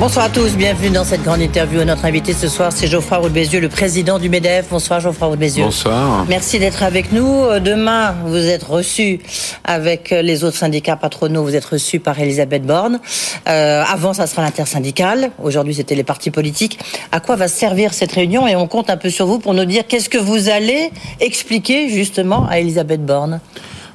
[0.00, 1.84] Bonsoir à tous, bienvenue dans cette grande interview.
[1.84, 4.68] Notre invité ce soir, c'est Geoffroy Roux le président du MEDEF.
[4.70, 6.24] Bonsoir Geoffroy Roux Bonsoir.
[6.26, 7.44] Merci d'être avec nous.
[7.44, 9.20] Euh, demain, vous êtes reçu
[9.62, 12.98] avec euh, les autres syndicats patronaux, vous êtes reçu par Elisabeth Borne.
[13.46, 15.32] Euh, avant, ça sera l'intersyndicale.
[15.42, 16.78] Aujourd'hui, c'était les partis politiques.
[17.12, 18.48] À quoi va servir cette réunion?
[18.48, 21.90] Et on compte un peu sur vous pour nous dire qu'est-ce que vous allez expliquer
[21.90, 23.38] justement à Elisabeth Borne.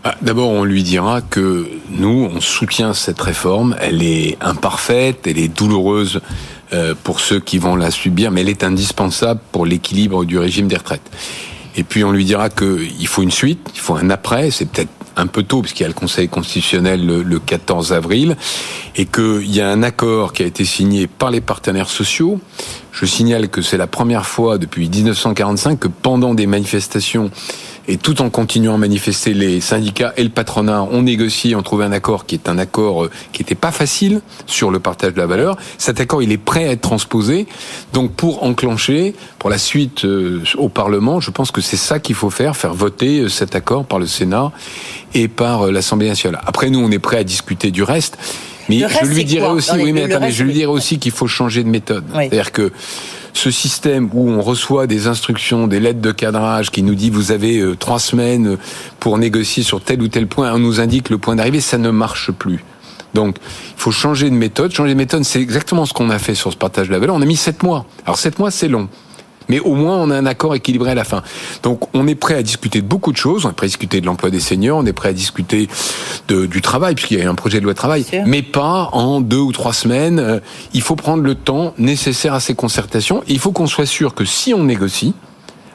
[0.07, 3.75] Ah, d'abord, on lui dira que nous, on soutient cette réforme.
[3.81, 6.21] Elle est imparfaite, elle est douloureuse
[6.73, 10.67] euh, pour ceux qui vont la subir, mais elle est indispensable pour l'équilibre du régime
[10.67, 11.09] des retraites.
[11.75, 14.91] Et puis on lui dira qu'il faut une suite, il faut un après, c'est peut-être
[15.15, 18.35] un peu tôt, puisqu'il y a le Conseil constitutionnel le, 14 avril,
[18.95, 22.39] et qu'il y a un accord qui a été signé par les partenaires sociaux.
[22.91, 27.31] Je signale que c'est la première fois depuis 1945 que pendant des manifestations
[27.87, 31.85] et tout en continuant à manifester, les syndicats et le patronat ont négocié, ont trouvé
[31.85, 35.17] un accord qui est un accord euh, qui n'était pas facile sur le partage de
[35.19, 35.57] la valeur.
[35.77, 37.47] Cet accord, il est prêt à être transposé.
[37.93, 42.15] Donc pour enclencher, pour la suite euh, au Parlement, je pense que c'est ça qu'il
[42.15, 44.51] faut faire, faire voter euh, cet accord par le Sénat
[45.13, 46.41] et par l'Assemblée nationale.
[46.45, 48.17] Après, nous, on est prêt à discuter du reste.
[48.69, 51.63] Mais je lui dirais aussi, oui, mais attendez, je lui dirais aussi qu'il faut changer
[51.63, 52.03] de méthode.
[52.13, 52.71] C'est-à-dire que
[53.33, 57.33] ce système où on reçoit des instructions, des lettres de cadrage qui nous dit vous
[57.33, 58.57] avez euh, trois semaines
[59.01, 61.89] pour négocier sur tel ou tel point, on nous indique le point d'arrivée, ça ne
[61.89, 62.63] marche plus.
[63.13, 64.73] Donc, il faut changer de méthode.
[64.73, 67.15] Changer de méthode, c'est exactement ce qu'on a fait sur ce partage de la valeur.
[67.15, 67.85] On a mis sept mois.
[68.05, 68.89] Alors, sept mois, c'est long
[69.49, 71.23] mais au moins on a un accord équilibré à la fin.
[71.63, 74.01] Donc on est prêt à discuter de beaucoup de choses, on est prêt à discuter
[74.01, 75.67] de l'emploi des seniors, on est prêt à discuter
[76.27, 79.21] de, du travail, puisqu'il y a un projet de loi de travail, mais pas en
[79.21, 80.19] deux ou trois semaines.
[80.19, 80.39] Euh,
[80.73, 84.25] il faut prendre le temps nécessaire à ces concertations, il faut qu'on soit sûr que
[84.25, 85.13] si on négocie,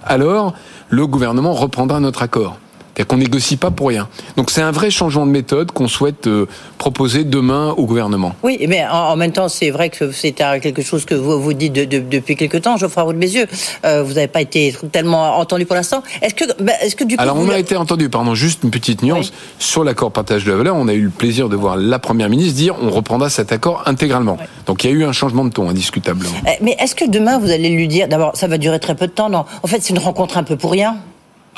[0.04, 0.54] alors
[0.88, 2.58] le gouvernement reprendra notre accord.
[3.00, 4.08] C'est-à-dire qu'on négocie pas pour rien.
[4.36, 6.44] Donc c'est un vrai changement de méthode qu'on souhaite euh,
[6.76, 8.34] proposer demain au gouvernement.
[8.42, 11.72] Oui, mais en, même temps, c'est vrai que c'est quelque chose que vous vous dites
[11.72, 12.76] depuis quelque temps.
[12.76, 13.46] Geoffroy Roux de Bézieux,
[13.86, 16.02] euh, vous n'avez pas été tellement entendu pour l'instant.
[16.20, 18.10] Est-ce que, bah, est-ce que du coup, alors on a été entendu.
[18.10, 20.76] Pardon, juste une petite nuance sur l'accord partage de la valeur.
[20.76, 23.82] On a eu le plaisir de voir la première ministre dire on reprendra cet accord
[23.86, 24.36] intégralement.
[24.66, 26.34] Donc il y a eu un changement de ton indiscutablement.
[26.46, 29.06] Eh, mais est-ce que demain vous allez lui dire d'abord ça va durer très peu
[29.06, 30.98] de temps Non, en fait c'est une rencontre un peu pour rien.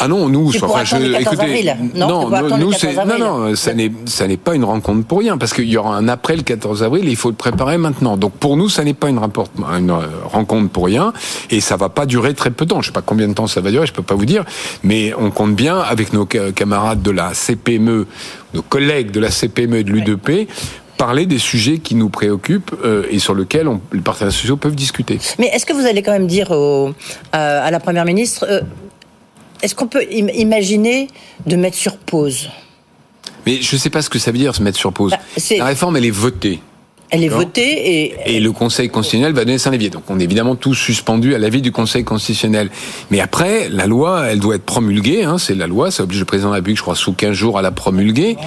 [0.05, 4.27] Ah non, nous, enfin, je, écoutez, non, non, nous, c'est, non, non, ça n'est, ça
[4.27, 7.07] n'est pas une rencontre pour rien, parce qu'il y aura un après le 14 avril,
[7.07, 8.17] et il faut le préparer maintenant.
[8.17, 9.21] Donc pour nous, ça n'est pas une,
[9.79, 11.13] une euh, rencontre pour rien,
[11.51, 12.83] et ça va pas durer très peu de temps.
[12.83, 14.45] Je sais pas combien de temps ça va durer, je peux pas vous dire,
[14.83, 18.09] mais on compte bien avec nos camarades de la CPME,
[18.55, 20.49] nos collègues de la CPME et de l'UDP,
[21.03, 25.19] parler des sujets qui nous préoccupent euh, et sur lesquels les partenaires sociaux peuvent discuter.
[25.41, 26.93] Mais est-ce que vous allez quand même dire au, euh,
[27.33, 28.61] à la Première ministre, euh,
[29.63, 31.09] est-ce qu'on peut imaginer
[31.47, 32.51] de mettre sur pause?
[33.47, 35.13] Mais je ne sais pas ce que ça veut dire se mettre sur pause.
[35.13, 35.19] Bah,
[35.57, 36.61] la réforme, elle est votée.
[37.13, 38.15] Elle est votée et...
[38.37, 39.91] Et le Conseil constitutionnel va donner son avis.
[39.91, 42.71] Donc on est évidemment tous suspendus à l'avis du Conseil constitutionnel.
[43.11, 45.23] Mais après, la loi, elle doit être promulguée.
[45.23, 47.33] Hein, c'est la loi, ça oblige le président de la République, je crois, sous 15
[47.33, 48.39] jours à la promulguer.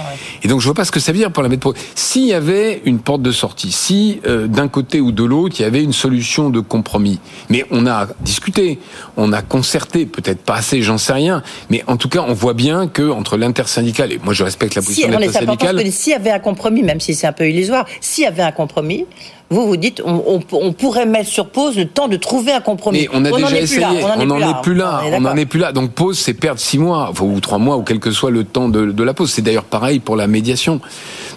[0.42, 1.76] Et donc je vois pas ce que ça veut dire pour la mettre...
[1.94, 5.62] S'il y avait une porte de sortie, si euh, d'un côté ou de l'autre, il
[5.62, 7.20] y avait une solution de compromis.
[7.50, 8.80] Mais on a discuté,
[9.16, 11.44] on a concerté, peut-être pas assez, j'en sais rien.
[11.70, 14.82] Mais en tout cas, on voit bien que entre l'intersyndicale, et moi je respecte la
[14.82, 15.92] position si, de l'intersyndicale...
[15.92, 18.55] S'il y avait un compromis, même si c'est un peu illusoire, s'il y avait un
[18.56, 19.06] compromis.
[19.52, 20.42] Vous vous dites, on,
[20.74, 23.02] pourrait mettre sur pause le temps de trouver un compromis.
[23.02, 23.86] Mais on a déjà essayé.
[24.18, 25.02] on n'en est plus là.
[25.14, 25.72] On n'en est plus là.
[25.72, 28.70] Donc pause, c'est perdre six mois ou trois mois ou quel que soit le temps
[28.70, 29.32] de, la pause.
[29.32, 30.82] C'est d'ailleurs pareil pour la médiation.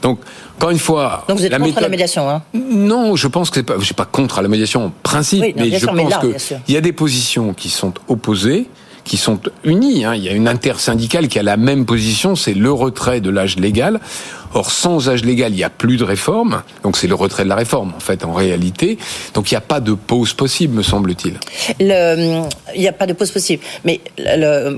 [0.00, 0.20] Donc
[0.56, 3.62] encore une fois, Donc vous êtes contre la médiation, hein Non, je pense que c'est
[3.62, 3.74] pas.
[3.78, 6.92] Je suis pas contre la médiation en principe, mais je pense qu'il y a des
[6.92, 8.68] positions qui sont opposées
[9.08, 10.04] qui sont unies.
[10.04, 10.14] Hein.
[10.14, 13.56] Il y a une intersyndicale qui a la même position, c'est le retrait de l'âge
[13.56, 14.00] légal.
[14.54, 16.62] Or, sans âge légal, il n'y a plus de réforme.
[16.82, 18.98] Donc, c'est le retrait de la réforme, en fait, en réalité.
[19.34, 21.34] Donc, il n'y a pas de pause possible, me semble-t-il.
[21.78, 23.62] Il n'y a pas de pause possible.
[23.84, 24.00] Mais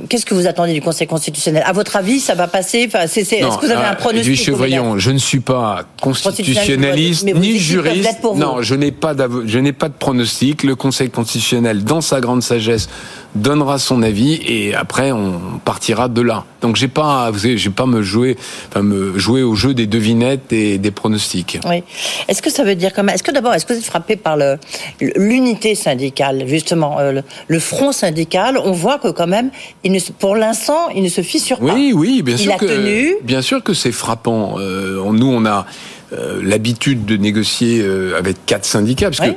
[0.08, 1.62] qu'est-ce que vous attendez du Conseil constitutionnel?
[1.66, 2.84] À votre avis, ça va passer?
[2.86, 8.18] Enfin, Est-ce que vous avez un pronostic Chevrillon, je ne suis pas constitutionnaliste ni juriste.
[8.36, 9.14] Non, je n'ai pas,
[9.44, 10.62] je n'ai pas de pronostic.
[10.62, 12.88] Le Conseil constitutionnel, dans sa grande sagesse,
[13.34, 16.44] donnera son avis et après on partira de là.
[16.62, 18.36] Donc j'ai pas, j'ai pas me jouer,
[18.68, 21.58] enfin me jouer au jeu des devinettes et des pronostics.
[21.68, 21.82] Oui.
[22.28, 24.16] Est-ce que ça veut dire quand même Est-ce que d'abord, est-ce que vous êtes frappé
[24.16, 24.58] par le
[25.00, 28.58] l'unité syndicale, justement, euh, le, front syndical?
[28.58, 29.50] On voit que quand même,
[29.84, 31.74] il ne, pour l'instant, il ne se fissure pas.
[31.74, 33.14] Oui, oui, bien sûr il a que, tenu.
[33.22, 34.56] bien sûr que c'est frappant.
[34.58, 35.66] Euh, nous, on a
[36.12, 37.84] euh, l'habitude de négocier
[38.18, 39.36] avec quatre syndicats, parce que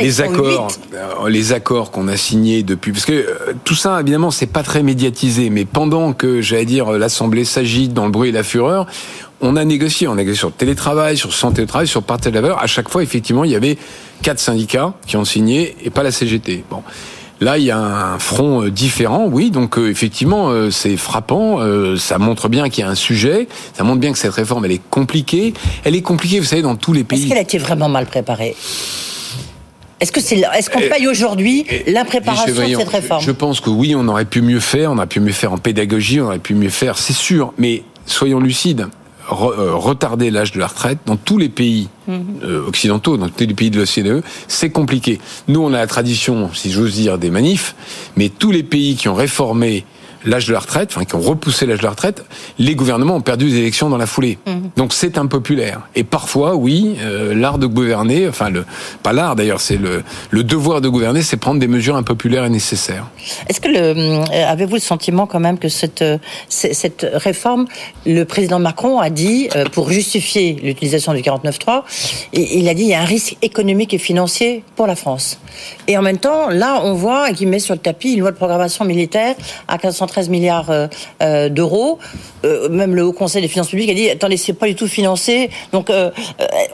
[0.00, 3.26] les accords, euh, les accords qu'on a signés depuis, parce que
[3.64, 8.04] tout ça, évidemment, c'est pas très médiatisé, mais pendant que, j'allais dire, l'Assemblée s'agite dans
[8.04, 8.86] le bruit et la fureur,
[9.42, 12.32] on a négocié, on a négocié sur le télétravail, sur santé au travail, sur partage
[12.32, 12.62] de la valeur.
[12.62, 13.76] À chaque fois, effectivement, il y avait
[14.22, 16.64] quatre syndicats qui ont signé et pas la CGT.
[16.70, 16.82] Bon.
[17.40, 19.50] Là, il y a un front euh, différent, oui.
[19.50, 21.58] Donc euh, effectivement, euh, c'est frappant.
[21.98, 23.48] ça montre bien qu'il y a un sujet.
[23.74, 25.52] Ça montre bien que cette réforme, elle est compliquée.
[25.82, 27.22] Elle est compliquée, vous savez, dans tous les pays.
[27.22, 28.54] Est-ce qu'elle a été vraiment mal préparée?
[29.98, 33.22] Est-ce que c'est, est-ce qu'on paye aujourd'hui l'impréparation de cette réforme?
[33.22, 34.92] Je pense que oui, on aurait pu mieux faire.
[34.92, 36.20] On aurait pu mieux faire en pédagogie.
[36.20, 37.52] On aurait pu mieux faire, c'est sûr.
[37.58, 38.88] Mais soyons lucides.
[39.32, 42.24] Euh, retarder l'âge de la retraite dans tous les pays mhm.
[42.44, 45.20] euh, occidentaux, dans tous les pays de l'OCDE, c'est compliqué.
[45.48, 47.74] Nous, on a la tradition, si j'ose dire, des manifs,
[48.16, 49.84] mais tous les pays qui ont réformé
[50.24, 52.24] l'âge de la retraite, enfin qui ont repoussé l'âge de la retraite,
[52.58, 54.38] les gouvernements ont perdu des élections dans la foulée.
[54.46, 54.70] Mhm.
[54.76, 55.80] Donc c'est impopulaire.
[55.94, 58.64] Et parfois, oui, euh, l'art de gouverner, enfin le
[59.02, 62.50] pas l'art d'ailleurs, c'est le, le devoir de gouverner, c'est prendre des mesures impopulaires et
[62.50, 63.06] nécessaires.
[63.48, 67.66] Est-ce que le, euh, avez-vous le sentiment quand même que cette euh, cette réforme,
[68.06, 71.82] le président Macron a dit pour justifier l'utilisation du 49.3,
[72.32, 75.38] il a dit il y a un risque économique et financier pour la France.
[75.88, 78.36] Et en même temps, là, on voit qu'il met sur le tapis une loi de
[78.36, 79.34] programmation militaire
[79.68, 80.86] à 430 13 milliards euh,
[81.22, 81.98] euh, d'euros.
[82.44, 84.86] Euh, même le Haut Conseil des finances publiques a dit attendez, c'est pas du tout
[84.86, 85.48] financé.
[85.72, 85.90] Donc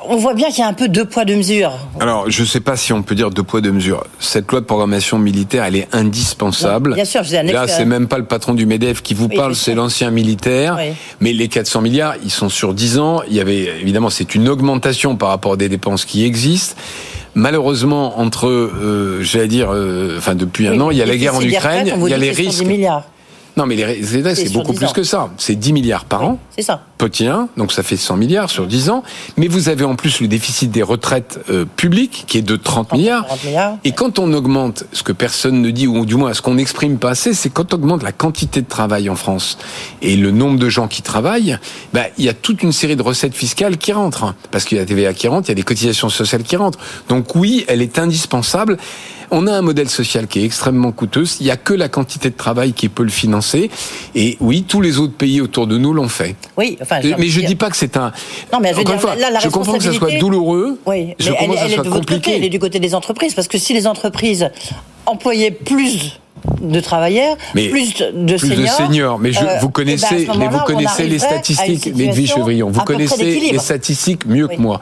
[0.08, 1.72] on voit bien qu'il y a un peu deux poids deux mesures.
[2.00, 4.04] Alors je ne sais pas si on peut dire deux poids deux mesures.
[4.18, 6.94] Cette loi de programmation militaire, elle est indispensable.
[6.94, 9.74] bien sûr, je Là, c'est même pas le patron du Medef qui vous parle, c'est
[9.74, 10.78] l'ancien militaire.
[11.20, 13.22] Mais les 400 milliards, ils sont sur 10 ans.
[13.28, 16.74] Il y avait évidemment, c'est une augmentation par rapport à des dépenses qui existent.
[17.34, 18.70] Malheureusement, entre,
[19.20, 19.68] j'allais dire,
[20.16, 22.30] enfin depuis un an, il y a la guerre en Ukraine, il y a les
[22.30, 22.64] risques.
[23.58, 25.30] Non, mais les c'est beaucoup plus que ça.
[25.36, 26.38] C'est 10 milliards par an.
[26.54, 26.82] C'est ça.
[26.98, 29.04] Petit 1, donc ça fait 100 milliards sur 10 ans.
[29.36, 32.92] Mais vous avez en plus le déficit des retraites euh, publiques qui est de 30,
[32.92, 33.26] milliards.
[33.84, 36.98] Et quand on augmente, ce que personne ne dit, ou du moins ce qu'on n'exprime
[36.98, 39.58] pas assez, c'est quand on augmente la quantité de travail en France
[40.02, 41.58] et le nombre de gens qui travaillent,
[41.92, 44.34] bah, il y a toute une série de recettes fiscales qui rentrent.
[44.50, 46.56] Parce qu'il y a la TVA qui rentre, il y a des cotisations sociales qui
[46.56, 46.80] rentrent.
[47.08, 48.76] Donc oui, elle est indispensable.
[49.30, 51.24] On a un modèle social qui est extrêmement coûteux.
[51.40, 53.70] Il n'y a que la quantité de travail qui peut le financer.
[54.14, 56.34] Et oui, tous les autres pays autour de nous l'ont fait.
[56.56, 57.00] Oui, enfin.
[57.18, 58.12] Mais je ne dis pas que c'est un.
[58.52, 60.78] Non, mais je, Encore fois, là, la je comprends que ça soit douloureux.
[60.86, 63.34] Oui, je mais elle, elle, est de votre côté, elle est du côté des entreprises,
[63.34, 64.50] parce que si les entreprises
[65.06, 66.20] employaient plus
[66.60, 68.58] de travailleurs, plus de plus seniors.
[68.58, 69.18] de seniors.
[69.18, 72.70] Mais je, euh, vous connaissez, eh ben, mais vous connaissez les statistiques, Edwige Chevrillon.
[72.70, 74.80] Vous connaissez les statistiques mieux que moi.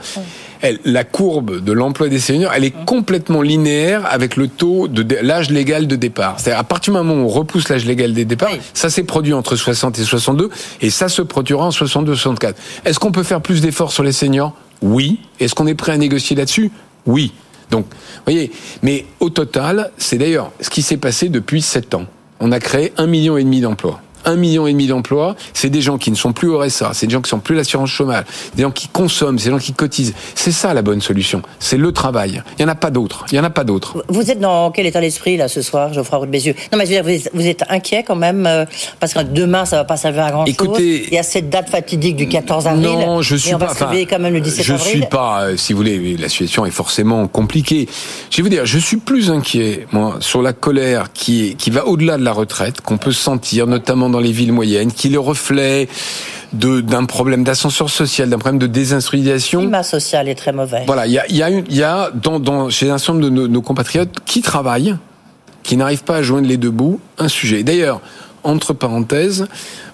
[0.62, 5.04] Elle, la courbe de l'emploi des seniors, elle est complètement linéaire avec le taux de
[5.22, 6.38] l'âge légal de départ.
[6.38, 9.32] C'est-à-dire à partir du moment où on repousse l'âge légal des départs, ça s'est produit
[9.32, 10.50] entre 60 et 62
[10.80, 12.54] et ça se produira en 62-64.
[12.84, 14.54] Est-ce qu'on peut faire plus d'efforts sur les seniors?
[14.82, 15.20] Oui.
[15.40, 16.70] Est-ce qu'on est prêt à négocier là-dessus?
[17.06, 17.32] Oui.
[17.70, 17.86] Donc,
[18.24, 22.06] voyez, mais au total, c'est d'ailleurs ce qui s'est passé depuis sept ans.
[22.40, 25.80] On a créé un million et demi d'emplois un million et demi d'emplois, c'est des
[25.80, 28.24] gens qui ne sont plus au RSA, c'est des gens qui sont plus l'assurance chômage,
[28.54, 30.14] des gens qui consomment, c'est des gens qui cotisent.
[30.34, 31.42] C'est ça la bonne solution.
[31.58, 32.42] C'est le travail.
[32.58, 33.24] Il n'y en a pas d'autre.
[33.32, 34.04] Il y en a pas d'autre.
[34.08, 36.54] Vous êtes dans quel état d'esprit là ce soir, Geoffroy Roux de Bézieux?
[36.72, 38.64] Non, mais je veux dire, vous êtes, inquiet quand même euh,
[39.00, 40.78] parce que demain ça va pas servir à grand chose.
[40.78, 42.82] Il y a cette date fatidique du 14 avril.
[42.84, 43.72] Non, je suis on pas.
[43.72, 44.90] Va quand même le 17 je avril.
[44.90, 45.42] suis pas.
[45.42, 47.88] Euh, si vous voulez, la situation est forcément compliquée.
[48.30, 51.70] Je vais vous dire, je suis plus inquiet moi sur la colère qui est, qui
[51.70, 55.10] va au-delà de la retraite, qu'on peut sentir notamment dans les villes moyennes qui est
[55.10, 55.88] le reflet
[56.52, 59.60] d'un problème d'ascenseur social, d'un problème de désindustrialisation.
[59.60, 60.84] Le climat social est très mauvais.
[60.86, 63.46] Voilà, il y a, y a, y a dans, dans, chez un certain nombre de
[63.46, 64.96] nos, compatriotes qui travaillent,
[65.62, 67.62] qui n'arrivent pas à joindre les deux bouts, un sujet.
[67.62, 68.00] D'ailleurs,
[68.44, 69.48] entre parenthèses,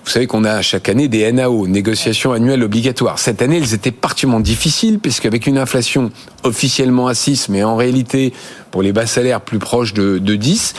[0.04, 3.18] vous savez qu'on a chaque année des NAO, négociations annuelles obligatoires.
[3.18, 6.10] Cette année, elles étaient particulièrement difficiles, puisqu'avec une inflation
[6.42, 8.34] officiellement à 6, mais en réalité,
[8.70, 10.74] pour les bas salaires, plus proche de, de 10,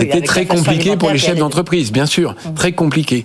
[0.00, 2.54] c'était très compliqué pour les chefs d'entreprise, bien sûr, mmh.
[2.54, 3.24] très compliqué.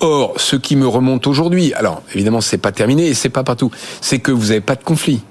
[0.00, 3.70] Or, ce qui me remonte aujourd'hui, alors évidemment c'est pas terminé et c'est pas partout,
[4.00, 5.22] c'est que vous n'avez pas de conflit.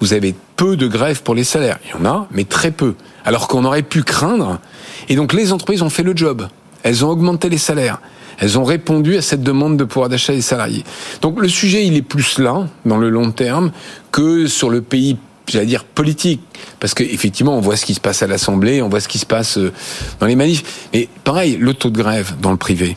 [0.00, 1.78] Vous avez peu de grèves pour les salaires.
[1.84, 2.94] Il y en a, mais très peu.
[3.24, 4.60] Alors qu'on aurait pu craindre.
[5.08, 6.48] Et donc les entreprises ont fait le job.
[6.84, 8.00] Elles ont augmenté les salaires.
[8.38, 10.84] Elles ont répondu à cette demande de pouvoir d'achat des salariés.
[11.20, 13.72] Donc le sujet, il est plus là, dans le long terme,
[14.12, 15.16] que sur le pays
[15.50, 16.40] j'allais dire politique,
[16.80, 19.26] parce qu'effectivement, on voit ce qui se passe à l'Assemblée, on voit ce qui se
[19.26, 19.72] passe euh,
[20.20, 20.88] dans les manifs.
[20.92, 22.96] Mais pareil, le taux de grève dans le privé.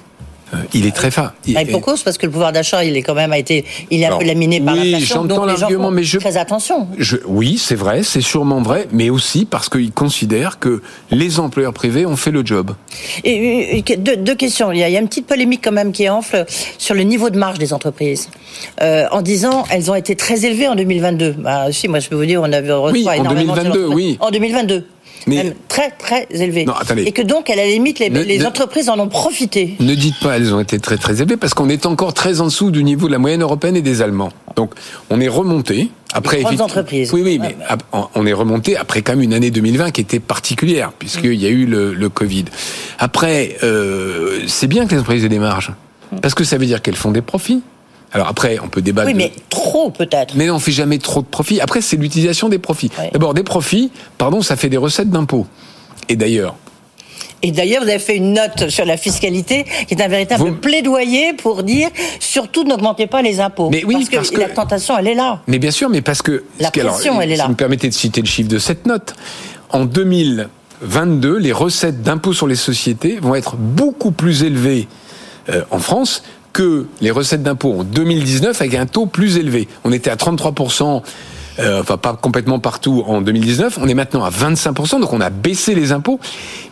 [0.53, 1.33] Euh, il est très fin.
[1.47, 4.01] Et pour cause, parce que le pouvoir d'achat, il est quand même a été, il
[4.01, 5.27] est un peu laminé par oui, l'inflation.
[5.27, 6.87] j'entends l'argument, mais je très attention.
[6.97, 11.73] Je, oui, c'est vrai, c'est sûrement vrai, mais aussi parce qu'ils considèrent que les employeurs
[11.73, 12.71] privés ont fait le job.
[13.23, 14.71] Et, deux, questions.
[14.71, 16.45] Il y, a, une petite polémique quand même qui enfle
[16.77, 18.29] sur le niveau de marge des entreprises,
[18.81, 21.35] euh, en disant elles ont été très élevées en 2022.
[21.37, 24.17] Bah, si, moi je peux vous dire, on avait reçu oui, en 2022, oui.
[24.19, 24.85] En 2022
[25.27, 26.65] mais très très élevées.
[26.65, 26.73] Non.
[26.97, 29.75] Et que donc, à la limite, les, entreprises en ont profité.
[29.79, 32.45] Ne dites pas elles ont été très très élevées parce qu'on est encore très en
[32.45, 34.31] dessous du niveau de la moyenne européenne et des Allemands.
[34.55, 34.73] Donc,
[35.09, 35.89] on est remonté.
[36.13, 37.13] Après, les entreprises.
[37.13, 37.55] Oui, oui, mais
[38.13, 41.49] on est remonté après quand même une année 2020 qui était particulière puisqu'il y a
[41.49, 42.45] eu le, le Covid.
[42.99, 45.71] Après, euh, c'est bien que les entreprises aient des marges
[46.21, 47.61] parce que ça veut dire qu'elles font des profits.
[48.13, 49.07] Alors après, on peut débattre.
[49.07, 50.35] Oui, mais trop peut-être.
[50.35, 51.61] Mais on fait jamais trop de profits.
[51.61, 52.91] Après, c'est l'utilisation des profits.
[53.13, 55.47] D'abord, des profits, pardon, ça fait des recettes d'impôts.
[56.09, 56.55] Et d'ailleurs,
[57.43, 61.33] et d'ailleurs, vous avez fait une note sur la fiscalité qui est un véritable plaidoyer
[61.33, 61.89] pour dire
[62.19, 63.69] surtout n'augmentez pas les impôts.
[63.69, 65.41] Mais oui, parce, que, la tentation, elle est là.
[65.47, 67.43] Mais bien sûr, mais parce que la pression, elle est là.
[67.43, 69.15] Si vous me permettez de citer le chiffre de cette note,
[69.71, 74.87] en 2022, les recettes d'impôts sur les sociétés vont être beaucoup plus élevées
[75.49, 79.67] euh, en France que les recettes d'impôts en 2019 avec un taux plus élevé.
[79.83, 81.01] On était à 33%
[81.59, 83.79] euh, enfin pas complètement partout en 2019.
[83.81, 86.19] On est maintenant à 25%, donc on a baissé les impôts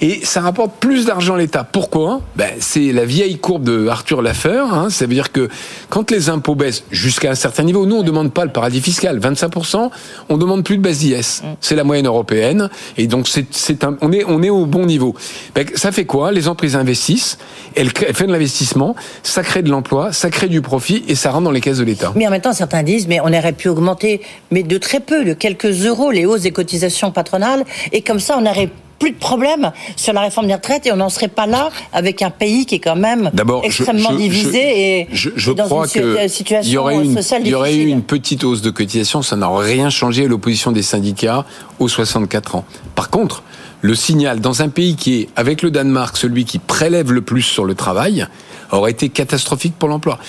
[0.01, 1.63] et ça rapporte plus d'argent à l'État.
[1.63, 2.21] Pourquoi?
[2.35, 4.63] Ben, C'est la vieille courbe de Arthur Laffer.
[4.71, 4.89] Hein.
[4.89, 5.49] ça veut dire que
[5.89, 9.19] quand les impôts baissent jusqu'à un certain niveau, nous on demande pas le paradis fiscal,
[9.19, 9.89] 25%,
[10.29, 11.41] on demande plus de base d'IS.
[11.43, 11.47] Mm.
[11.61, 15.15] C'est la moyenne européenne et donc c'est un, on est on est au bon niveau.
[15.55, 16.31] Ben, ça fait quoi?
[16.31, 17.37] Les entreprises investissent,
[17.75, 21.31] elles, elles font de l'investissement, ça crée de l'emploi, ça crée du profit et ça
[21.31, 22.13] rentre dans les caisses de l'État.
[22.15, 24.21] Mais en même temps, certains disent mais on aurait pu augmenter
[24.51, 28.37] mais de très peu, de quelques euros, les hausses des cotisations patronales, et comme ça,
[28.37, 31.47] on n'aurait plus de problème sur la réforme des retraites et on n'en serait pas
[31.47, 33.31] là avec un pays qui est quand même
[33.63, 37.55] extrêmement divisé et je, dans crois une situation il y aurait une, sociale Il y
[37.55, 41.45] aurait eu une petite hausse de cotisation, ça n'aurait rien changé à l'opposition des syndicats
[41.79, 42.65] aux 64 ans.
[42.95, 43.41] Par contre,
[43.81, 47.41] le signal dans un pays qui est, avec le Danemark, celui qui prélève le plus
[47.41, 48.27] sur le travail,
[48.71, 50.19] aurait été catastrophique pour l'emploi.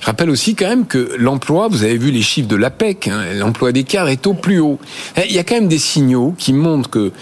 [0.00, 3.22] Je rappelle aussi quand même que l'emploi, vous avez vu les chiffres de l'APEC, hein,
[3.34, 4.78] l'emploi d'écart est au plus haut.
[5.16, 7.12] Eh, il y a quand même des signaux qui montrent que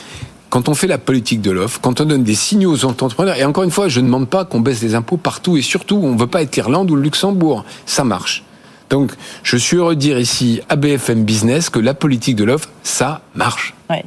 [0.50, 3.44] quand on fait la politique de l'offre, quand on donne des signaux aux entrepreneurs, et
[3.44, 6.14] encore une fois, je ne demande pas qu'on baisse les impôts partout, et surtout, on
[6.14, 7.64] ne veut pas être l'Irlande ou le Luxembourg.
[7.84, 8.44] Ça marche.
[8.88, 12.70] Donc, je suis heureux de dire ici à BFM Business que la politique de l'offre,
[12.82, 13.74] ça marche.
[13.90, 14.04] Ouais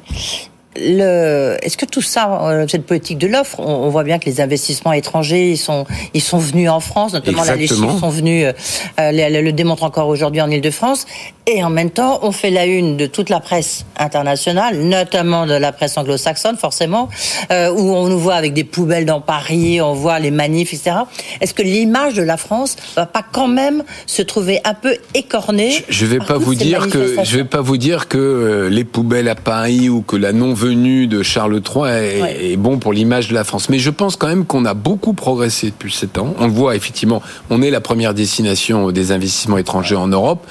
[0.77, 4.39] le, est-ce que tout ça, euh, cette politique de l'offre, on, voit bien que les
[4.39, 8.45] investissements étrangers, ils sont, ils sont venus en France, notamment là, les chiffres sont venus,
[8.45, 8.53] euh,
[8.99, 11.05] euh le démontre encore aujourd'hui en Ile-de-France,
[11.47, 15.53] et en même temps, on fait la une de toute la presse internationale, notamment de
[15.53, 17.09] la presse anglo-saxonne, forcément,
[17.51, 20.97] euh, où on nous voit avec des poubelles dans Paris, on voit les manifs, etc.
[21.41, 25.83] Est-ce que l'image de la France va pas quand même se trouver un peu écornée
[25.89, 29.35] Je, vais pas vous dire que, je vais pas vous dire que les poubelles à
[29.35, 33.43] Paris ou que la non venue de Charles III est, bon pour l'image de la
[33.43, 33.67] France.
[33.69, 36.35] Mais je pense quand même qu'on a beaucoup progressé depuis sept ans.
[36.37, 40.45] On le voit effectivement, on est la première destination des investissements étrangers en Europe.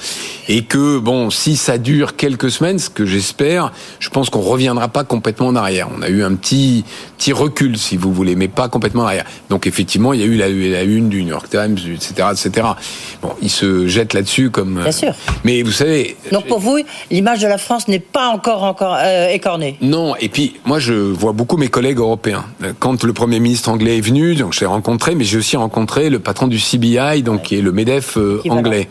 [0.48, 4.88] Et que, bon, si ça dure quelques semaines, ce que j'espère, je pense qu'on reviendra
[4.88, 5.88] pas complètement en arrière.
[5.96, 6.84] On a eu un petit,
[7.16, 9.26] petit recul, si vous voulez, mais pas complètement en arrière.
[9.48, 12.66] Donc effectivement, il y a eu la, la une du New York Times, etc., etc.
[13.22, 14.80] Bon, ils se jettent là-dessus comme.
[14.82, 15.14] Bien sûr.
[15.44, 16.16] Mais vous savez.
[16.32, 16.78] Donc pour vous,
[17.12, 19.76] l'image de la France n'est pas encore encore euh, écornée.
[19.80, 22.44] Non, non, et puis moi je vois beaucoup mes collègues européens.
[22.78, 26.08] Quand le Premier ministre anglais est venu, donc je l'ai rencontré, mais j'ai aussi rencontré
[26.10, 28.88] le patron du CBI, donc qui est le MEDEF euh, anglais.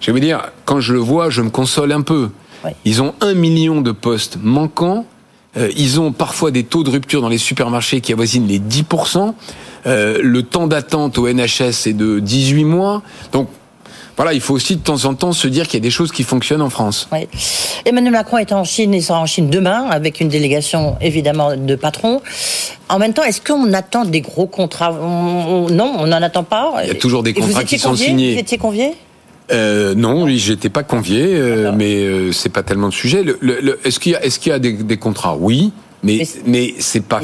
[0.00, 2.28] Je vais vous dire, quand je le vois, je me console un peu.
[2.84, 5.06] Ils ont un million de postes manquants.
[5.56, 9.34] Euh, ils ont parfois des taux de rupture dans les supermarchés qui avoisinent les 10%.
[9.86, 13.02] Euh, le temps d'attente au NHS est de 18 mois.
[13.32, 13.48] Donc
[14.16, 16.12] voilà, il faut aussi de temps en temps se dire qu'il y a des choses
[16.12, 17.08] qui fonctionnent en France.
[17.12, 17.26] Oui.
[17.84, 21.74] Emmanuel Macron est en Chine, il sera en Chine demain avec une délégation évidemment de
[21.74, 22.20] patrons.
[22.88, 24.92] En même temps, est-ce qu'on attend des gros contrats?
[24.92, 26.74] Non, on n'en attend pas.
[26.82, 28.34] Il y a toujours des contrats qui sont signés.
[28.34, 28.92] Vous étiez convié?
[29.52, 33.22] Euh, non, oui, j'étais pas convié, euh, mais euh, c'est pas tellement le sujet.
[33.22, 35.36] Le, est-ce qu'il y a, est-ce qu'il y a des, des contrats?
[35.38, 35.70] Oui.
[36.04, 37.20] Mais, mais c'est pas.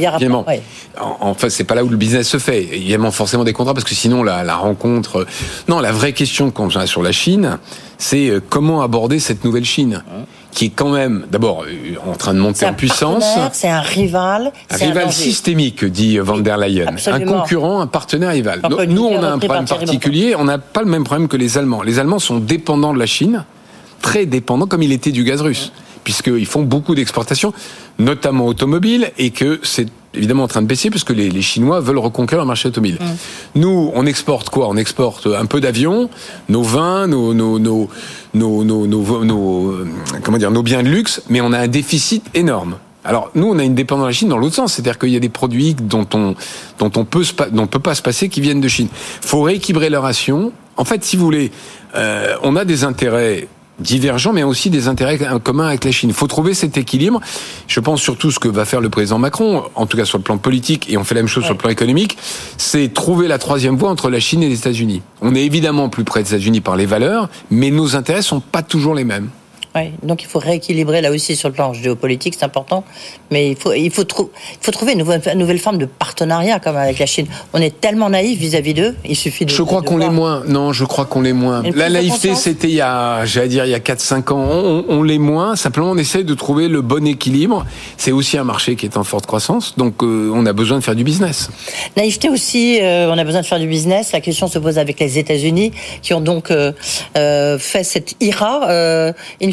[1.21, 2.67] Enfin, c'est pas là où le business se fait.
[2.73, 5.27] Il y a forcément des contrats parce que sinon la, la rencontre.
[5.69, 7.59] Non, la vraie question qu'on a sur la Chine,
[7.99, 10.03] c'est euh, comment aborder cette nouvelle Chine,
[10.51, 13.25] qui est quand même d'abord euh, en train de monter en puissance.
[13.53, 14.53] C'est un rival.
[14.71, 16.87] Un rival systémique, dit Van der Leyen.
[17.07, 18.63] Un concurrent, un partenaire rival.
[18.89, 20.35] Nous, on a un problème particulier.
[20.37, 21.83] On n'a pas le même problème que les Allemands.
[21.83, 23.45] Les Allemands sont dépendants de la Chine,
[24.01, 25.71] très dépendants, comme il était du gaz russe
[26.05, 27.53] puisqu'ils font beaucoup d'exportations,
[27.99, 31.81] notamment automobiles, et que c'est évidemment en train de baisser parce que les, les Chinois
[31.81, 32.99] veulent reconquérir le marché automobile.
[33.01, 33.61] Mm.
[33.61, 34.69] Nous, on exporte quoi?
[34.69, 36.11] On exporte un peu d'avions,
[36.49, 37.89] nos vins, nos, nos, nos,
[38.35, 39.89] nos, nos, euh,
[40.23, 42.77] comment dire, nos biens de luxe, mais on a un déficit énorme.
[43.03, 45.17] Alors nous, on a une dépendance de la Chine dans l'autre sens, c'est-à-dire qu'il y
[45.17, 46.35] a des produits dont on
[46.79, 48.89] dont on peut dont on peut pas se passer qui viennent de Chine.
[48.93, 50.53] Faut rééquilibrer leur ration.
[50.77, 51.51] En fait, si vous voulez,
[51.95, 53.49] euh, on a des intérêts
[53.81, 56.11] divergents, mais aussi des intérêts communs avec la Chine.
[56.11, 57.21] Il faut trouver cet équilibre.
[57.67, 60.25] Je pense surtout ce que va faire le président Macron, en tout cas sur le
[60.25, 62.17] plan politique, et on fait la même chose sur le plan économique,
[62.57, 65.03] c'est trouver la troisième voie entre la Chine et les États-Unis.
[65.21, 68.63] On est évidemment plus près des États-Unis par les valeurs, mais nos intérêts sont pas
[68.63, 69.31] toujours les mêmes.
[70.03, 72.85] Donc il faut rééquilibrer là aussi sur le plan géopolitique, c'est important.
[73.31, 75.87] Mais il faut, il faut, trou- il faut trouver une nouvelle, une nouvelle forme de
[75.87, 77.27] partenariat comme avec la Chine.
[77.53, 79.51] On est tellement naïf vis-à-vis d'eux, il suffit de.
[79.51, 80.43] Je crois qu'on l'est moins.
[80.47, 81.63] Non, je crois qu'on l'est moins.
[81.75, 84.49] La naïveté, c'était il y a, j'allais dire, il y a 4-5 ans.
[84.51, 85.55] On, on l'est moins.
[85.57, 87.65] Simplement, on essaie de trouver le bon équilibre.
[87.97, 89.75] C'est aussi un marché qui est en forte croissance.
[89.77, 91.49] Donc, euh, on a besoin de faire du business.
[91.97, 94.13] Naïveté aussi, euh, on a besoin de faire du business.
[94.13, 95.71] La question se pose avec les États-Unis,
[96.03, 96.73] qui ont donc euh,
[97.59, 99.13] fait cette IRA,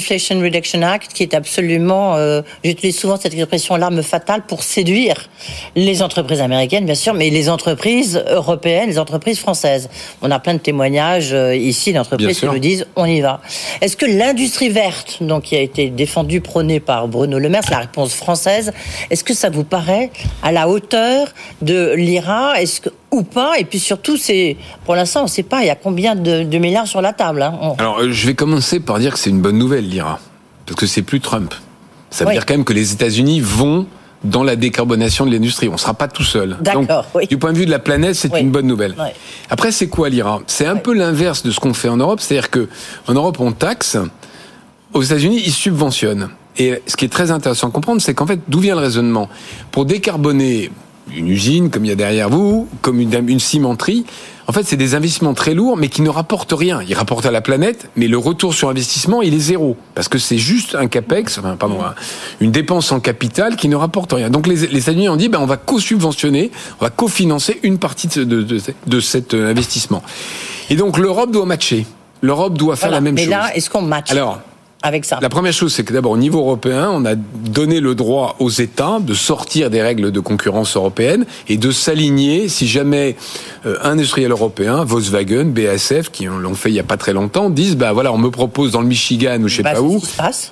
[0.10, 5.30] Reduction Act, qui est absolument, euh, j'utilise souvent cette expression, l'arme fatale pour séduire
[5.76, 9.90] les entreprises américaines, bien sûr, mais les entreprises européennes, les entreprises françaises.
[10.22, 13.42] On a plein de témoignages euh, ici d'entreprises qui nous disent on y va.
[13.82, 17.72] Est-ce que l'industrie verte, donc qui a été défendue, prônée par Bruno Le Maire, c'est
[17.72, 18.74] la réponse française,
[19.10, 20.12] est-ce que ça vous paraît
[20.44, 22.62] à la hauteur de l'IRA?
[22.62, 25.62] Est-ce que ou pas Et puis surtout, c'est pour l'instant, on ne sait pas.
[25.62, 27.58] Il y a combien de, de milliards sur la table hein.
[27.62, 30.20] On- Alors, euh, je vais commencer par dire que c'est une bonne nouvelle, l'IRA.
[30.66, 31.54] Parce que c'est plus Trump.
[32.10, 32.36] Ça veut Oui.
[32.36, 33.86] dire quand même que les États-Unis vont
[34.24, 35.70] dans la décarbonation de l'industrie.
[35.70, 36.58] On ne sera pas tout seul.
[36.60, 37.28] D'accord, Donc, oui.
[37.28, 38.42] du point de vue de la planète, c'est Oui.
[38.42, 38.96] une bonne nouvelle.
[39.50, 42.20] Après, c'est quoi l'IRA C'est un peu l'inverse de ce qu'on fait en Europe.
[42.20, 42.68] C'est-à-dire que
[43.08, 43.96] en Europe, on taxe.
[44.94, 46.30] Aux États-Unis, ils subventionnent.
[46.58, 49.30] Et ce qui est très intéressant à comprendre, c'est qu'en fait, d'où vient le raisonnement?
[49.72, 50.72] Pour décarboner
[51.16, 54.06] une usine, comme il y a derrière vous, comme une, une cimenterie,
[54.50, 56.82] en fait, c'est des investissements très lourds, mais qui ne rapportent rien.
[56.88, 59.76] Ils rapportent à la planète, mais le retour sur investissement, il est zéro.
[59.94, 61.96] Parce que c'est juste un capex, enfin, pardon, un-
[62.40, 64.30] une dépense en capital qui ne rapporte rien.
[64.30, 68.08] Donc les, les États-Unis ont dit, ben, on va co-subventionner, on va cofinancer une partie
[68.08, 70.02] de, de, de, de cet euh, investissement.
[70.70, 71.86] Et donc l'Europe doit matcher.
[72.22, 72.98] L'Europe doit faire Voilà.
[72.98, 73.30] la même Mais chose.
[73.32, 74.40] là, est-ce qu'on match Alors,
[74.84, 77.96] avec ça la première chose, c'est que d'abord, au niveau européen, on a donné le
[77.96, 83.16] droit aux États de sortir des règles de concurrence européenne et de s'aligner si jamais
[83.66, 87.50] euh, un industriel européen, Volkswagen, BASF, qui l'ont fait il y a pas très longtemps,
[87.50, 90.00] disent, bah voilà, on me propose dans le Michigan ou je sais Bah, pas où.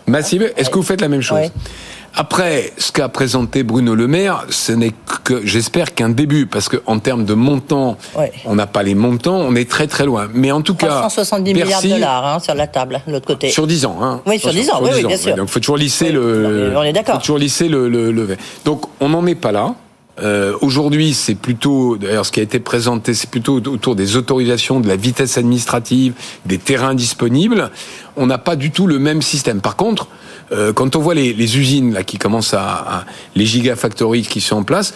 [0.08, 1.38] Massive, est-ce que vous faites la même chose?
[1.38, 1.52] Ouais.
[2.18, 4.94] Après, ce qu'a présenté Bruno Le Maire, ce n'est
[5.26, 8.32] que, j'espère, qu'un début, parce que en termes de montants, Ouais.
[8.46, 10.30] on n'a pas les montants, on est très très loin.
[10.34, 13.50] Mais en tout cas, 370 milliards de dollars hein, sur la table, de l'autre côté.
[13.50, 14.22] sur 10 ans, hein.
[14.26, 15.36] Oui, sur 10 ans, oui, oui, bien sûr.
[15.36, 16.74] Donc, faut toujours lisser Oui, le.
[16.78, 17.16] on est d'accord.
[17.16, 19.76] Faut toujours lisser le, le, le- Donc, on n'en est pas là.
[20.24, 24.80] Euh, Aujourd'hui, c'est plutôt, d'ailleurs, ce qui a été présenté, c'est plutôt autour des autorisations,
[24.80, 26.14] de la vitesse administrative,
[26.46, 27.72] des terrains disponibles.
[28.16, 29.60] On n'a pas du tout le même système.
[29.60, 30.08] Par contre,
[30.52, 33.06] euh, quand on voit les, les usines là qui commencent à, à-
[33.36, 34.94] les gigafactories qui sont en place,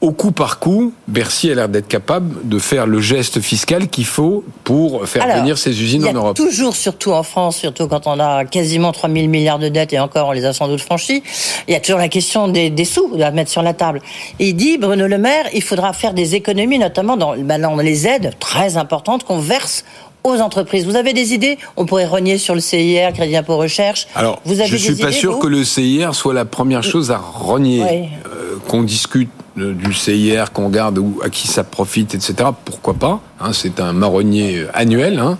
[0.00, 4.04] au coup par coup, Bercy a l'air d'être capable de faire le geste fiscal qu'il
[4.04, 6.36] faut pour faire Alors, venir ces usines y en Europe.
[6.36, 9.98] toujours, surtout en France, surtout quand on a quasiment 3 000 milliards de dettes et
[9.98, 11.24] encore on les a sans doute franchis,
[11.66, 14.00] il y a toujours la question des, des sous à mettre sur la table.
[14.38, 17.74] Et il dit, Bruno Le Maire, il faudra faire des économies, notamment dans, ben, dans
[17.74, 19.84] les aides très importantes qu'on verse
[20.24, 20.84] aux entreprises.
[20.84, 21.58] Vous avez des idées?
[21.76, 24.08] On pourrait rogner sur le CIR, Crédit Impôt Recherche.
[24.14, 26.82] Alors, vous avez je suis des pas idées, sûr que le CIR soit la première
[26.82, 27.82] chose à renier.
[27.82, 32.50] Euh, qu'on discute euh, du CIR, qu'on regarde où, à qui ça profite, etc.
[32.64, 35.18] Pourquoi pas hein, C'est un marronnier euh, annuel.
[35.18, 35.38] Hein.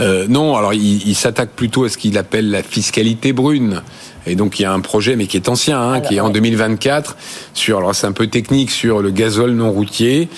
[0.00, 3.82] Euh, non, alors il, il s'attaque plutôt à ce qu'il appelle la fiscalité brune.
[4.26, 6.20] Et donc il y a un projet, mais qui est ancien, hein, Alors, qui est
[6.20, 6.32] en ouais.
[6.32, 7.16] 2024,
[7.54, 10.28] sur, alors c'est un peu technique, sur le gazole non routier.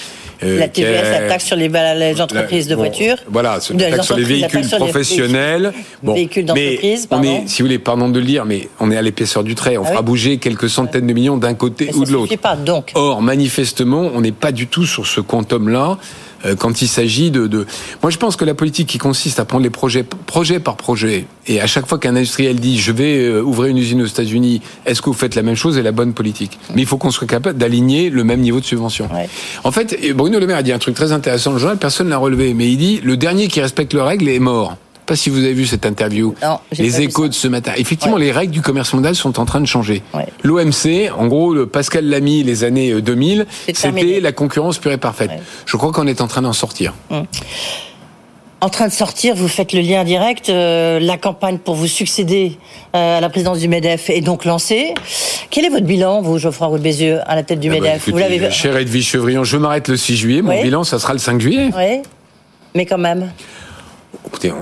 [0.43, 3.17] Euh, La TVS, est- la taxe sur les, les entreprises de Bon, voitures.
[3.29, 5.73] Voilà, sur De- la taxe sur les véhicules sur les professionnels.
[6.03, 7.43] véhicules- d'entreprise, on pardon.
[7.45, 9.77] est, si vous voulez, pardon de le dire, mais on est à l'épaisseur du trait.
[9.77, 10.07] On Ah fera oui.
[10.07, 12.27] bouger quelques centaines de millions d'un côté Mais ou de l'autre.
[12.27, 12.93] suffit pas, donc.
[12.95, 15.95] Or, manifestement, on n'est pas du tout sur ce quantum-là euh,
[16.59, 17.67] quand il s'agit de, de.
[18.03, 21.27] Moi, je pense que la politique qui consiste à prendre les projets projet par projet
[21.47, 24.61] et à chaque fois qu'un industriel dit je vais euh, ouvrir une usine aux États-Unis,
[24.87, 26.59] est-ce que vous faites la même chose est la bonne politique?
[26.75, 29.09] Mais il faut qu'on soit capable d'aligner le même niveau de subvention.
[29.13, 29.29] Ouais.
[29.65, 32.09] En fait, Bruno Le Maire a dit un truc très intéressant dans le journal, personne
[32.09, 34.77] l'a relevé, mais il dit le dernier qui respecte le règle est mort.
[35.09, 36.35] Je sais Pas si vous avez vu cette interview.
[36.43, 37.73] Non, les échos de ce matin.
[37.79, 38.25] Effectivement, Ouais.
[38.25, 40.03] les règles du commerce mondial sont en train de changer.
[40.13, 40.27] Ouais.
[40.43, 44.07] L'OMC, en gros, le Pascal Lamy, les années euh, 2000, C'est terminé.
[44.07, 45.31] c'était la concurrence pure et parfaite.
[45.31, 45.41] Ouais.
[45.65, 46.93] Je crois qu'on est en train d'en sortir.
[48.61, 50.51] en train de sortir, vous faites le lien direct.
[50.51, 52.59] Euh, la campagne pour vous succéder
[52.95, 54.93] euh, à la présidence du MEDEF est donc lancée.
[55.51, 57.97] Quel est votre bilan, vous, Geoffroy Roux Bézieux, à la tête du Ah bah, MEDEF?
[58.09, 60.43] écoutez, Vous l'avez Cher Edwige Chevrillon, je m'arrête le 6 juillet.
[60.43, 61.71] Mon bilan, ça sera le 5 juillet.
[61.75, 62.03] Oui,
[62.75, 63.31] mais quand même.
[64.27, 64.53] Écoutez,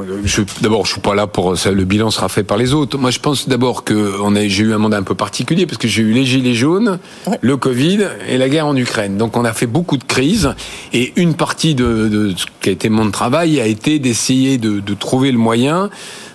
[0.61, 1.73] d'abord, je suis pas là pour ça.
[1.73, 2.99] Le bilan sera fait par les autres.
[2.99, 5.79] Moi, je pense d'abord que on a, j'ai eu un mandat un peu particulier parce
[5.79, 7.39] que j'ai eu les gilets jaunes, Ouais.
[7.41, 9.17] le Covid et la guerre en Ukraine.
[9.17, 10.55] Donc, on a fait beaucoup de crises
[10.93, 14.79] et une partie de, de ce qui a été mon travail a été d'essayer de,
[14.81, 15.91] de trouver le moyen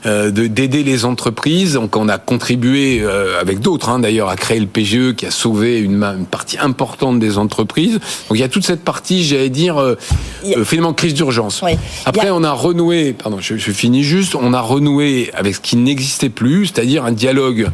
[0.08, 1.74] euh, de d'aider les entreprises.
[1.76, 5.32] Donc, on a contribué euh, avec d'autres, hein, d'ailleurs, à créer le PGE qui a
[5.32, 7.94] sauvé une, partie importante des entreprises.
[7.94, 9.96] Donc, il y a toute cette partie, j'allais dire, euh,
[10.44, 11.62] a- euh, finalement crise d'urgence.
[12.06, 15.60] Après, a- on a renoué, pardon, je, je finis juste, on a renoué avec ce
[15.60, 17.67] qui n'existait plus, c'est-à-dire un dialogue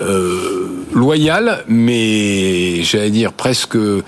[0.00, 4.02] euh, loyal, mais j'allais dire presque euh,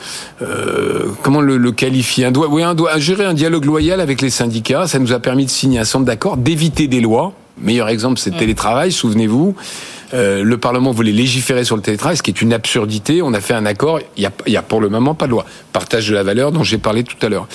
[1.22, 2.24] comment le, le qualifier?
[2.24, 4.86] Un doigt, oui, un doigt, gérer un dialogue loyal avec les syndicats.
[4.86, 7.32] Ça nous a permis de signer un centre d'accord, d'éviter des lois.
[7.58, 8.92] Meilleur exemple, c'est le télétravail.
[8.92, 9.54] Souvenez-vous.
[10.14, 13.22] Euh, le Parlement voulait légiférer sur le télétravail, ce qui est une absurdité.
[13.22, 14.00] On a fait un accord.
[14.16, 15.44] Il y a, a pour le moment pas de loi.
[15.72, 17.48] Partage de la valeur dont j'ai parlé tout à l'heure.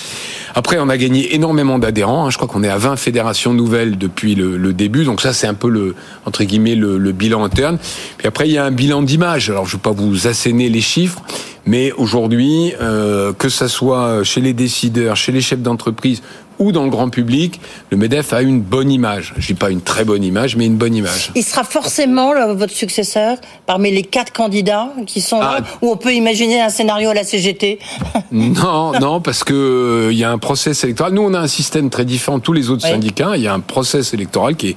[0.54, 2.26] Après, on a gagné énormément d'adhérents.
[2.26, 2.30] hein.
[2.30, 5.04] Je crois qu'on est à 20 fédérations nouvelles depuis le, début.
[5.06, 7.78] Donc ça, c'est un peu le entre guillemets le, le bilan interne.
[8.18, 9.50] Puis après, il y a un bilan d'image.
[9.50, 11.22] Alors, je ne vais pas vous asséner les chiffres,
[11.66, 16.22] mais aujourd'hui, euh, que ça soit chez les décideurs, chez les chefs d'entreprise
[16.62, 19.34] ou dans le grand public, le Medef a une bonne image.
[19.38, 21.32] Je dis pas une très bonne image, mais une bonne image.
[21.36, 25.63] Il sera forcément là, votre successeur parmi les quatre candidats qui sont là, Ah.
[25.82, 27.80] ou on peut imaginer un scénario à la CGT.
[28.32, 31.13] Non, non, parce que euh, il y a un process électoral.
[31.13, 32.91] Nous, on a un système très différent de tous les autres Oui.
[32.91, 33.34] syndicats.
[33.36, 34.76] Il y a un process électoral qui est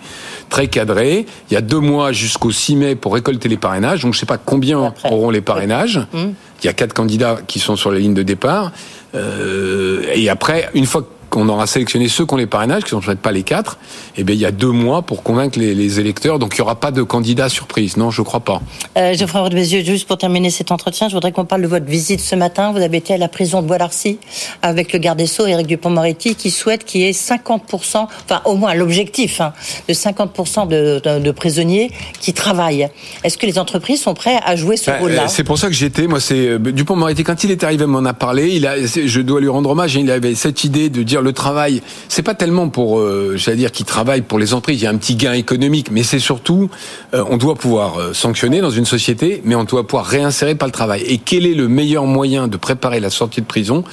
[0.49, 1.27] très cadré.
[1.51, 4.03] Il y a deux mois jusqu'au 6 mai pour récolter les parrainages.
[4.03, 5.11] Donc, je sais pas combien Après.
[5.13, 6.01] auront les parrainages.
[6.15, 6.33] Hum.
[6.63, 8.73] Il y a quatre candidats qui sont sur la ligne de départ.
[9.15, 13.01] Euh, et après, une fois qu'on aura sélectionné ceux qui ont les parrainages, qui sont
[13.01, 13.77] peut-être pas les quatre,
[14.17, 16.39] eh bien, il y a deux mois pour convaincre les, les électeurs.
[16.39, 17.97] Donc, il y aura pas de candidat surprise.
[17.97, 18.63] Non, je crois pas.
[18.97, 21.87] Euh, Geoffroy de Bézieux, juste pour terminer cet entretien, je voudrais qu'on parle de votre
[21.87, 22.71] visite ce matin.
[22.71, 24.19] Vous avez été à la prison de Bois-d'Arcy
[24.63, 28.55] avec le garde des Sceaux, Éric Dupond-Moretti, qui souhaite qu'il y ait 50%, enfin au
[28.55, 29.53] moins l'objectif, hein,
[29.89, 32.89] de 50% de, de- de prisonniers qui travaillent.
[33.25, 35.67] Est-ce que les entreprises sont prêtes à jouer ce Ouais, rôle-là euh, C'est pour ça
[35.67, 37.25] que j'étais, moi, c'est euh, Dupont-Moretti.
[37.25, 38.51] Quand il est arrivé, m'en a parlé.
[38.51, 39.97] Il a, je dois lui rendre hommage.
[39.97, 41.83] hein, Il avait cette idée de dire le travail.
[42.09, 44.83] C'est pas tellement pour, euh, j'allais dire, qu'il travaille pour les entreprises.
[44.83, 46.71] Il y a un petit gain économique, mais c'est surtout,
[47.15, 50.69] euh, on doit pouvoir euh, sanctionner dans une société, mais on doit pouvoir réinsérer par
[50.69, 51.03] le travail.
[51.03, 53.85] Et quel est le meilleur moyen de préparer la sortie de prison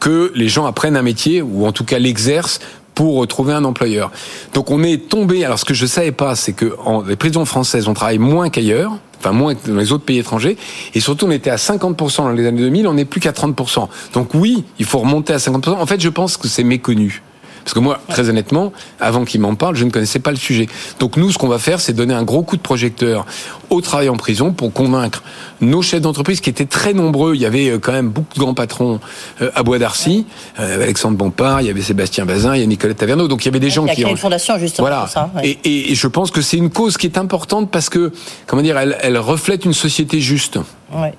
[0.00, 2.60] que les gens apprennent un métier ou en tout cas l'exercent
[2.94, 4.10] pour trouver un employeur?
[4.52, 5.44] Donc on est tombé.
[5.44, 6.76] Alors ce que je savais pas, c'est que
[7.08, 10.56] les prisons françaises, on travaille moins qu'ailleurs, enfin moins que dans les autres pays étrangers,
[10.94, 13.88] et surtout on était à 50% dans les années 2000, on n'est plus qu'à 30%.
[14.14, 15.70] Donc oui, il faut remonter à 50%.
[15.70, 17.22] En fait, je pense que c'est méconnu.
[17.64, 20.66] Parce que moi, très honnêtement, avant qu'il m'en parle, je ne connaissais pas le sujet.
[20.98, 23.24] Donc nous, ce qu'on va faire, c'est donner un gros coup de projecteur
[23.70, 25.22] au travail en prison pour convaincre
[25.60, 27.34] nos chefs d'entreprise qui étaient très nombreux.
[27.36, 28.98] Il y avait euh, quand même beaucoup de grands patrons
[29.40, 30.26] euh, à Bois d'Arcy,
[30.58, 33.28] euh, Alexandre Bompard, il y avait Sébastien Bazin, il y a Nicolette Taverneau.
[33.28, 35.02] Donc il y avait des gens Il a qui ont une fondation justement voilà.
[35.02, 35.30] pour ça.
[35.36, 35.48] ouais.
[35.48, 38.12] Et, et- et je pense que c'est une cause qui est importante parce que,
[38.46, 40.58] comment dire, elle, elle reflète une société juste.
[40.92, 41.14] Ouais.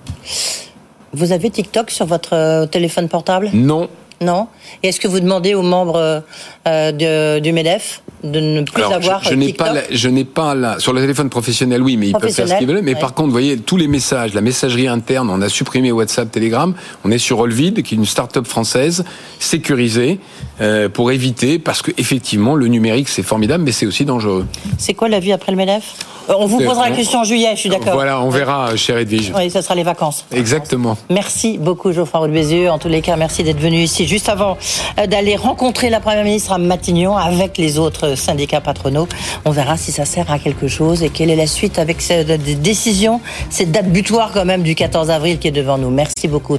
[1.14, 3.50] Vous avez TikTok sur votre téléphone portable?
[3.54, 3.88] Non.
[4.22, 4.48] Non.
[4.82, 6.24] Et est-ce que vous demandez aux membres
[6.68, 10.08] euh, du MEDEF de ne plus Alors, avoir je, je euh, n'ai pas, la- je
[10.10, 12.82] n'ai pas la, sur le téléphone professionnel, oui, mais ils peuvent faire ce qu'ils veulent.
[12.84, 13.00] Mais ouais.
[13.00, 16.74] par contre, vous voyez, tous les messages, la messagerie interne, on a supprimé WhatsApp, Telegram,
[17.04, 19.04] on est sur Rollvid, qui est une start-up française
[19.40, 20.20] sécurisée
[20.62, 24.46] euh, pour éviter, parce que effectivement, le numérique c'est formidable, mais c'est aussi dangereux.
[24.78, 25.96] C'est quoi la vie après le MEDEF?
[26.30, 27.94] Euh, On vous posera la question en juillet, je suis d'accord.
[27.96, 29.34] Voilà, on verra, euh, cher Edwige.
[29.36, 30.26] Oui, ça sera les vacances.
[30.32, 30.98] Exactement.
[31.10, 32.70] Merci beaucoup Geoffroy Roux Bézieux.
[32.70, 34.58] En tous les cas, merci d'être venu ici juste avant
[35.00, 39.08] euh, d'aller rencontrer la Première ministre à Matignon avec les autres syndicats patronaux.
[39.46, 42.32] On verra si ça sert à quelque chose et quelle est la suite avec cette
[42.62, 45.90] décision, cette date butoir quand même du 14 avril qui est devant nous.
[45.90, 46.58] Merci beaucoup.